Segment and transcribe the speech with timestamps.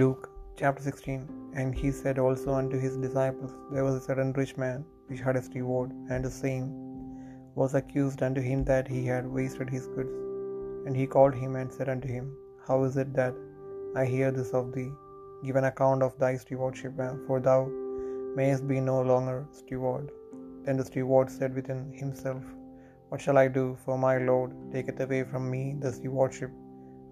[0.00, 0.22] Luke
[0.58, 1.24] chapter 16
[1.60, 5.36] And he said also unto his disciples, There was a certain rich man which had
[5.36, 6.64] a steward, and the same
[7.60, 10.14] was accused unto him that he had wasted his goods.
[10.86, 12.26] And he called him and said unto him,
[12.66, 13.34] How is it that
[13.94, 14.88] I hear this of thee?
[15.44, 16.94] Give an account of thy stewardship,
[17.26, 17.60] for thou
[18.40, 20.08] mayest be no longer steward.
[20.64, 22.42] Then the steward said within himself,
[23.10, 23.66] What shall I do?
[23.84, 26.50] For my Lord taketh away from me the stewardship.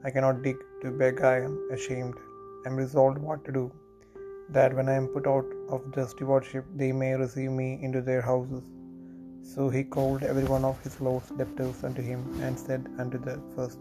[0.06, 2.18] I cannot dig to beg, I am ashamed.
[2.66, 3.70] Am resolved what to do,
[4.56, 8.22] that when I am put out of the stewardship, they may receive me into their
[8.30, 8.64] houses.
[9.52, 13.36] So he called every one of his lord's debtors unto him, and said unto the
[13.54, 13.80] first,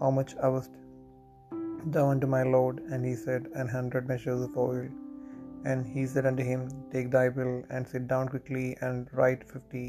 [0.00, 0.74] How much owest
[1.94, 2.76] thou unto my lord?
[2.90, 4.86] And he said, An hundred measures of oil.
[5.70, 6.62] And he said unto him,
[6.92, 9.86] Take thy bill, and sit down quickly, and write fifty.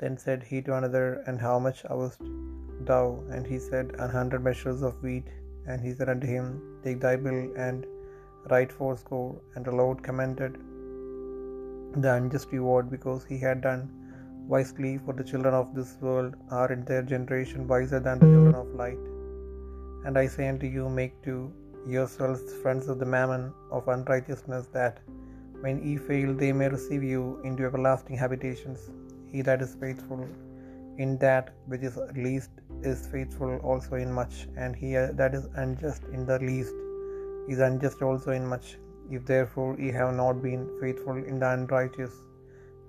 [0.00, 2.20] Then said he to another, And how much owest
[2.90, 3.04] thou?
[3.30, 5.28] And he said, An hundred measures of wheat.
[5.66, 6.46] And he said unto him,
[6.84, 7.86] Take thy bill, and
[8.50, 9.40] write fourscore.
[9.54, 10.54] And the Lord commended
[12.04, 13.82] the unjust reward, because he had done
[14.52, 14.98] wisely.
[15.04, 18.74] For the children of this world are in their generation wiser than the children of
[18.74, 19.02] light.
[20.04, 21.52] And I say unto you, make to
[21.86, 24.98] yourselves friends of the mammon of unrighteousness, that
[25.60, 28.90] when ye fail, they may receive you into everlasting habitations.
[29.30, 30.26] He that is faithful
[30.98, 32.50] in that which is least
[32.82, 36.74] is faithful also in much, and he uh, that is unjust in the least
[37.48, 38.78] is unjust also in much.
[39.10, 42.12] If therefore ye have not been faithful in the unrighteous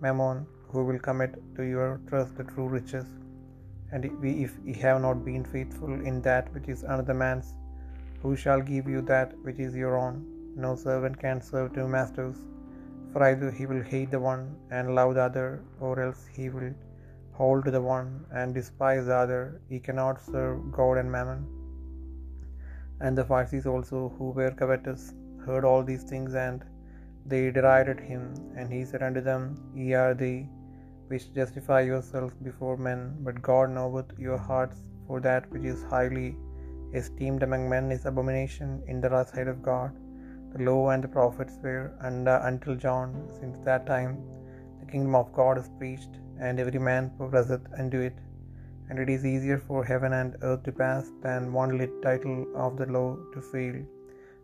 [0.02, 3.06] mammon, who will commit to your trust the true riches?
[3.92, 7.54] And if ye have not been faithful in that which is another man's,
[8.22, 10.26] who shall give you that which is your own?
[10.56, 12.38] No servant can serve two masters,
[13.11, 16.73] for either he will hate the one and love the other, or else he will
[17.39, 19.62] hold to the one and despise the other.
[19.70, 21.42] He cannot serve God and mammon.
[23.02, 25.14] And the Pharisees also, who were covetous,
[25.45, 26.64] heard all these things, and
[27.26, 28.23] they derided him.
[28.58, 29.44] And he said unto them,
[29.76, 30.49] Ye are they
[31.08, 34.77] which justify yourselves before men, but God knoweth your hearts,
[35.08, 36.30] for that which is highly
[36.94, 39.92] esteemed among men is abomination in the sight of God.
[40.54, 43.10] The law and the prophets were under until John.
[43.39, 44.17] Since that time
[44.80, 48.14] the kingdom of God is preached, and every man progresseth unto it.
[48.89, 52.77] And it is easier for heaven and earth to pass than one lit title of
[52.77, 53.76] the law to fail.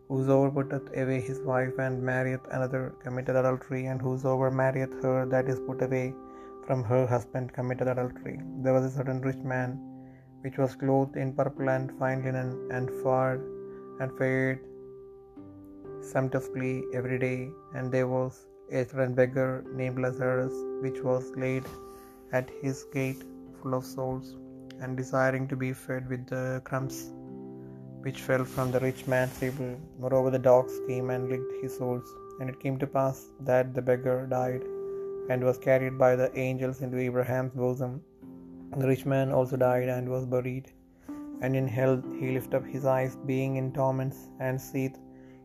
[0.08, 5.48] Whosoever putteth away his wife and marrieth another committeth adultery, and whosoever marrieth her that
[5.48, 6.14] is put away
[6.66, 8.40] from her husband committed adultery.
[8.62, 9.78] There was a certain rich man
[10.40, 13.42] which was clothed in purple and fine linen, and fared
[14.00, 14.60] and fared
[16.00, 17.50] sumptuously every day.
[17.74, 21.64] And there was a certain beggar named Lazarus, which was laid
[22.32, 23.22] at his gate
[23.60, 24.36] full of souls,
[24.80, 27.10] and desiring to be fed with the crumbs
[28.04, 29.70] which fell from the rich man's table.
[29.98, 32.08] Moreover, the dogs came and licked his soles.
[32.38, 34.62] And it came to pass that the beggar died,
[35.28, 38.00] and was carried by the angels into Abraham's bosom.
[38.82, 40.72] The rich man also died and was buried.
[41.42, 44.96] And in hell he lifted up his eyes, being in torments, and seeth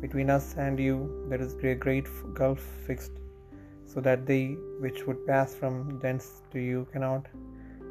[0.00, 0.96] between us and you
[1.28, 2.06] there is a great
[2.40, 3.16] gulf fixed,
[3.92, 4.44] so that they
[4.84, 5.74] which would pass from
[6.04, 7.26] thence to you cannot,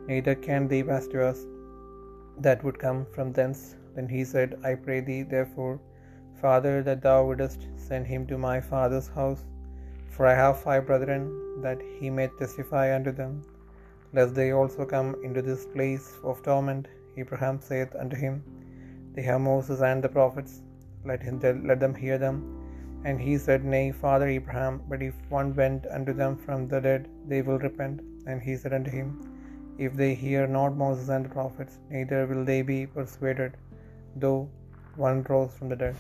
[0.08, 1.40] neither can they pass to us
[2.48, 3.76] that would come from thence.
[3.96, 5.80] Then he said, I pray thee, therefore,
[6.42, 9.44] Father, that thou wouldest send him to my father's house,
[10.10, 11.24] for I have five brethren,
[11.66, 13.34] that he may testify unto them,
[14.14, 16.88] lest they also come into this place of torment.
[17.18, 18.36] Abraham saith unto him,
[19.14, 20.62] They have Moses and the prophets,
[21.06, 22.38] let, him, let them hear them.
[23.06, 27.08] And he said, Nay, Father Abraham, but if one went unto them from the dead,
[27.28, 28.02] they will repent.
[28.28, 29.10] And he said unto him,
[29.78, 33.54] If they hear not Moses and the prophets, neither will they be persuaded,
[34.16, 34.50] though
[34.96, 35.96] one rose from the dead.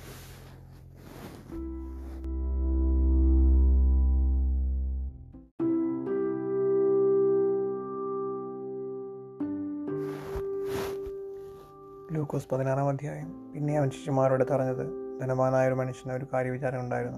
[12.40, 13.52] ലൂക്കോസ് പതിനാറാം അധ്യായം.
[13.54, 14.88] പിന്നെ അവൻ ശിശുമാരോട് പറഞ്ഞത്
[15.22, 17.18] ധനവാനായ ഒരു മനുഷ്യന് ഒരു കാര്യവിചാരം ഉണ്ടായിരുന്നു.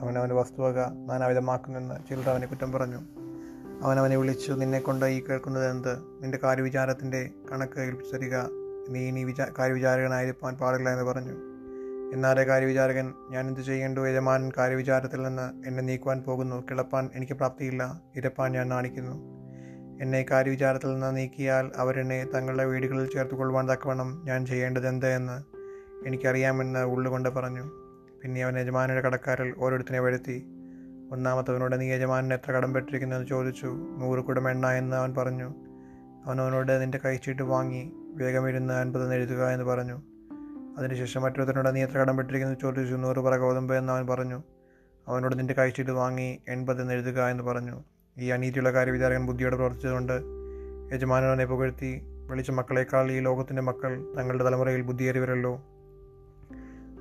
[0.00, 3.00] അവൻ അവന്റെ വസ്തുവക നാനാവിധമാക്കുന്നെന്ന് ചിലർ അവനെ കുറ്റം പറഞ്ഞു.
[3.82, 5.98] അവൻ അവനെ വിളിച്ചു നിന്നെ കൊണ്ട് ഈ കേൾക്കുന്നത് എന്ത്?
[6.22, 8.36] നിന്റെ കാര്യവിചാരത്തിന്റെ കണക്ക് ഏൽപ്പിച്ചു തരിക
[8.88, 11.32] നീ ഇനി വിചാ കാര്യവിചാരകനായിരിക്കാൻ പാടില്ല എന്ന് പറഞ്ഞു.
[12.14, 14.08] എന്നാലേ കാര്യവിചാരകൻ ഞാൻ എന്ത് ചെയ്യേണ്ടു?
[14.08, 16.64] യജമാനൻ കാര്യവിചാരത്തിൽ നിന്ന് എന്നെ നീക്കുവാൻ പോകുന്നു.
[16.70, 18.00] കിളപ്പാൻ എനിക്ക് പ്രാപ്തിയില്ല.
[18.16, 19.41] ഇരപ്പാൻ ഞാൻ നാണിക്കുന്നു.
[20.02, 25.42] എന്നെ കാര്യവിചാരത്തിൽ നിന്ന് നീക്കിയാൽ അവരെന്നെ തങ്ങളുടെ വീടുകളിൽ ചേർത്തുകൊള്ളുവാൻ തക്കവണ്ണം ഞാൻ ചെയ്യേണ്ടത് എന്ത് എന്ന്
[26.08, 27.70] എനിക്കറിയാമെന്ന് ഉള്ളുകൊണ്ട് പറഞ്ഞു.
[28.22, 30.44] പിന്നെ അവൻ യജമാനയുടെ കടക്കാരിൽ ഓരോരുത്തരെ വരുത്തി.
[31.12, 33.16] ഒന്നാമത്തവനോട് നീ യജമാനൻ എത്ര കടം പെട്ടിരിക്കുന്നു?
[33.16, 33.66] എന്ന് ചോദിച്ചു.
[33.98, 35.54] നൂറ് കുടം എണ്ണ എന്ന് അവൻ പറഞ്ഞു.
[36.26, 40.02] അവൻ അവനോട് നിന്റെ കൈച്ചീട്ട് വാങ്ങി വേഗമിരുന്ന് അൻപതെന്ന് എഴുതുക എന്ന് പറഞ്ഞു.
[40.78, 42.58] അതിനുശേഷം മറ്റൊരുത്തനോട് നീ എത്ര കടം പെട്ടിരിക്കുന്നു?
[42.62, 42.94] ചോദിച്ചു.
[42.94, 44.42] നൂറ് പറ ഗോതമ്പ് എന്ന് അവൻ പറഞ്ഞു.
[45.08, 47.84] അവനോട് നിന്റെ കൈച്ചീട്ട് വാങ്ങി എൺപതെന്ന് എഴുതുക എന്ന് പറഞ്ഞു.
[48.18, 50.12] ഈ അനീതിയുള്ള കാര്യവിചാരകൻ ബുദ്ധിയോടെ പ്രവർത്തിച്ചതുകൊണ്ട്
[50.94, 55.62] യജമാനനെ പുകഴ്ത്തി വിളിച്ച മക്കളെക്കാൾ ഈ ലോകത്തിന്റെ മക്കൾ തങ്ങളുടെ തലമുറയിൽ ബുദ്ധിയേറിയവരല്ലോ.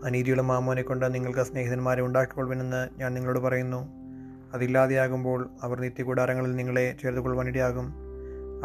[0.06, 3.88] അനീതിയുള്ള മാമോനെ കൊണ്ട് നിങ്ങൾക്ക് സ്നേഹിതന്മാരെ ഉണ്ടാക്കിക്കൊള്ളുമെന്ന് ഞാൻ നിങ്ങളോട് പറയുന്നു.
[4.54, 7.94] അതില്ലാതെയാകുമ്പോൾ അവർ നിത്യകൂടാരങ്ങളിൽ നിങ്ങളെ ചേർത്തുകൊള്ളുവാനിടയാകും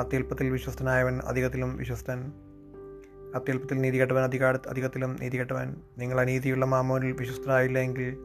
[0.01, 2.33] അത്യല്പത്തിൽ വിശ്വസ്തനായവൻ അധികത്തിലും വിശ്വസ്തൻ.
[3.35, 5.77] അത്യല്പത്തിൽ നീതികെട്ടവൻ അധികാര അധികത്തിലും നീതികെട്ടവൻ.
[5.99, 8.17] നിങ്ങൾ അനീതിയുള്ള മാമോനിൽ വിശ്വസ്തരായില്ല എങ്കിൽ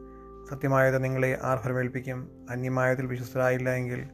[0.50, 4.08] സത്യമായത് നിങ്ങളെ ആർ ഫലമേൽപ്പിക്കും അന്യമായതിൽ വിശ്വസ്തരായില്ല എങ്കിൽ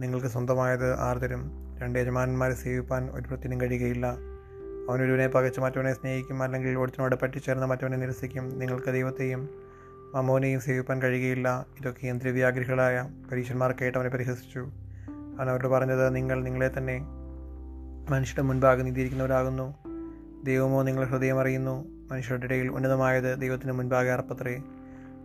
[0.00, 1.50] നിങ്ങൾക്ക് സ്വന്തമായത് ആർ തരും.
[1.82, 4.06] രണ്ട് യജമാനന്മാരെ സേവിപ്പാൻ ഒരു പ്രത്യേകം കഴിയുകയില്ല.
[4.90, 8.58] അവനൊരുവനെ പകച്ച് മറ്റവനെ സ്നേഹിക്കും അല്ലെങ്കിൽ ഒരുത്തിനോട് പറ്റിച്ചേർന്ന് മറ്റവനെ നിരസിക്കും.
[8.58, 9.48] നിങ്ങൾക്ക് ദൈവത്തെയും
[10.14, 11.66] മമോനെയും സേവിപ്പാൻ കഴിയുകയില്ല.
[11.80, 14.58] ഇതൊക്കെ ദ്രവ്യാഗ്രഹികളായ പരീക്ഷന്മാർ കേട്ടവനെ പരിഹസിച്ചു.
[15.38, 17.02] അവൻ അവരോട് പറഞ്ഞത് നിങ്ങൾ നിങ്ങളെ തന്നെ
[18.10, 19.74] മനുഷ്യരുടെ മുൻപാകെ നീതിയിരിക്കുന്നവരാകുന്നു.
[20.44, 21.84] ദൈവമോ നിങ്ങളുടെ ഹൃദയം അറിയുന്നു.
[22.12, 24.62] മനുഷ്യരുടെ ഇടയിൽ ഉന്നതമായത് ദൈവത്തിന് മുൻപാകെ അർപ്പത്രേ.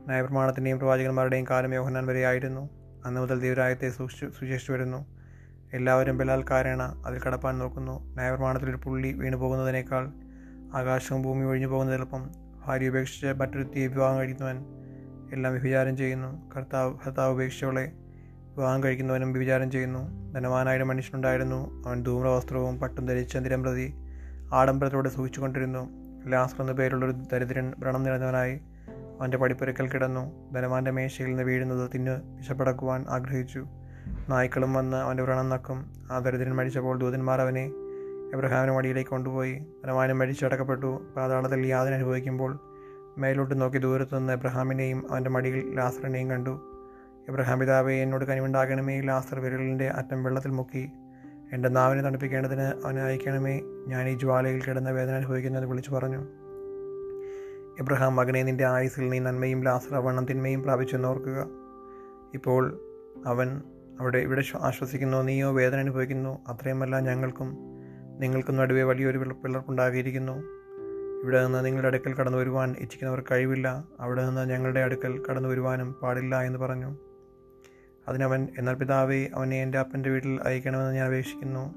[0.07, 2.69] ന്യായപ്രമാണത്തിന്റെയും പ്രവാചകന്മാരുടെയും കാലം യോഹന്നാൻ വരെയായിരുന്നു
[3.05, 5.05] അന്ന് മുതൽ ദൈവരായത്തെ സൂക്ഷിച്ചു സൂക്ഷിച്ചു വരുന്നു.
[5.73, 8.15] എല്ലാവരും ബലാൽക്കാരേണ അതിൽ കടപ്പാൻ നോക്കുന്നു.
[8.15, 10.11] നയപ്രമാണത്തിൽ ഒരു പുള്ളി വീണു പോകുന്നതിനേക്കാൾ
[10.75, 12.31] ആകാശവും ഭൂമി ഒഴിഞ്ഞു പോകുന്നത് എളുപ്പം.
[12.65, 14.65] ഭാര്യ ഉപേക്ഷിച്ച് മറ്റൊരുത്തിയെ വിവാഹം കഴിക്കുന്നവൻ
[15.33, 16.51] എല്ലാം വിഭിചാരം ചെയ്യുന്നു.
[16.55, 17.91] കർത്താവ് ഭർത്താവ് ഉപേക്ഷിച്ചവളെ
[18.57, 20.33] വിവാഹം കഴിക്കുന്നവനും വിചാരം ചെയ്യുന്നു.
[20.33, 21.87] ധനവാനായ മനുഷ്യനുണ്ടായിരുന്നു.
[21.87, 23.93] അവൻ ധൂമ്രവസ്ത്രവും പട്ടും ധരിച്ച നിരം പ്രതി
[24.53, 25.89] ആഡംബരത്തോടെ സൂക്ഷിച്ചുകൊണ്ടിരുന്നു.
[26.29, 28.59] ലാസർ എന്ന പേരുള്ളൊരു ദരിദ്രൻ വ്രണം നിറഞ്ഞവനായി
[29.21, 30.51] അവന്റെ പടിപ്പുരക്കൽ കിടന്നു.
[30.53, 33.65] ധനവാന്റെ മേശയിൽ നിന്ന് വീഴുന്നത് തിന്ന് വിശപ്പടക്കുവാൻ ആഗ്രഹിച്ചു.
[34.29, 35.93] നായ്ക്കളും വന്ന് അവന്റെ വ്രണം നക്കും.
[36.11, 37.71] ആ ദരിദ്രൻ മരിച്ചപ്പോൾ ദൂതന്മാർ അവനെ
[38.33, 39.59] എബ്രഹാമിന് മടിയിലേക്ക് കൊണ്ടുപോയി.
[39.59, 42.59] ധനവാനും മരിച്ചടക്കപ്പെട്ടു പാതാളത്തിൽ യാതന അനുഭവിക്കുമ്പോൾ
[43.17, 46.61] മേലോട്ട് നോക്കി ദൂരത്തു നിന്ന് എബ്രഹാമിനെയും അവന്റെ മടിയിൽ ലാസറിനെയും കണ്ടു.
[47.29, 49.01] എബ്രഹാം പിതാവെ എന്നോട് കനിവുണ്ടാകണമേ.
[49.01, 50.91] ലാസർ വിരലിന്റെ അറ്റം വെള്ളത്തിൽ മുക്കി.
[51.53, 53.61] എന്റെ നാവിനെ തണുപ്പിക്കേണ്ടതിന് അവനെ അയക്കണമേ.
[53.87, 56.27] ഞാൻ ഈ ജ്വാലയിൽ കിടന്ന വേദന അനുഭവിക്കുന്നത് വിളിച്ചു പറഞ്ഞു.
[57.79, 61.47] എബ്രഹാം മകനെ നിന്റെ ആയുസിൽ നീ നന്മയും ലാസർ വണ്ണം തിന്മയും പ്രാപിച്ചെന്ന് ഓർക്കുക.
[62.33, 62.79] ഇപ്പോൾ
[63.25, 63.61] അവൻ
[63.99, 66.39] അവിടെ ഇവിടെ ആശ്വസിക്കുന്നു നീയോ വേദന അനുഭവിക്കുന്നു.
[66.47, 67.57] അത്രയുമല്ല ഞങ്ങൾക്കും
[68.19, 70.43] നിങ്ങൾക്കും നടുവേ വലിയൊരു പിളർപ്പുണ്ടാകിയിരിക്കുന്നു.
[71.23, 73.83] ഇവിടെ നിന്ന് നിങ്ങളുടെ അടുക്കൽ കടന്നു വരുവാൻ ഇച്ഛിക്കുന്നവർ കഴിവില്ല.
[73.99, 76.97] അവിടെ നിന്ന് ഞങ്ങളുടെ അടുക്കൽ കടന്നു വരുവാനും പാടില്ല എന്ന് പറഞ്ഞു.
[78.07, 81.75] അതിനവൻ എന്നാൽ പിതാവേ അവനെ എന്റെ അപ്പന്റെ വീട്ടിൽ അയക്കണമെന്ന് ഞാൻ അപേക്ഷിക്കുന്നു.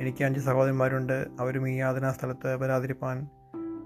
[0.00, 1.26] എനിക്ക് അഞ്ച് സഹോദരന്മാരുണ്ട്.
[1.40, 3.26] അവരും ഈ യാതനാ സ്ഥലത്ത് വരാതിരിപ്പാൻ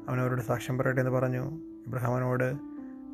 [0.09, 1.51] അവൻ അവരോട് സാക്ഷ്യം പറയട്ടെ എന്ന് പറഞ്ഞു.
[1.87, 2.55] ഇബ്രഹാമനോട്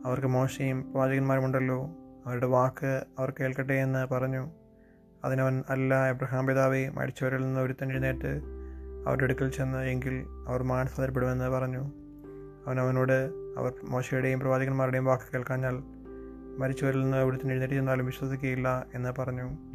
[0.05, 1.91] അവർക്ക് മോശയും പ്രവാചകന്മാരുമുണ്ടല്ലോ.
[2.27, 4.51] അവരുടെ വാക്ക് അവർ കേൾക്കട്ടെ എന്ന് പറഞ്ഞു.
[5.25, 6.89] അതിനവൻ അല്ല എബ്രഹാം പിതാവെ.
[6.89, 8.41] മരിച്ചവരിൽ നിന്ന് ഒരുത്തൻ എഴുന്നേറ്റ്
[9.07, 11.91] അവരുടെ അടുക്കൽ ചെന്ന് എങ്കിൽ അവർ മാനസാന്തരപ്പെടുമെന്ന് പറഞ്ഞു.
[12.67, 15.83] അവൻ അവനോട് അവർ മോശയുടെയും പ്രവാചകന്മാരുടെയും വാക്ക് കേൾക്കാഞ്ഞാൽ
[16.59, 19.72] മരിച്ചവരിൽ നിന്ന് ഒരുത്തൻ എഴുന്നേറ്റ് ചെന്നാലും വിശ്വസിക്കുകയില്ല എന്ന് പറഞ്ഞു.